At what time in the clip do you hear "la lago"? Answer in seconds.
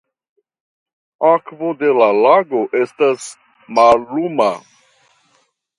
1.99-2.63